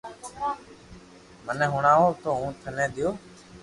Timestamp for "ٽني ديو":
2.61-3.09